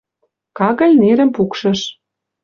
[0.57, 1.79] Кагыль нерӹм пукшыш.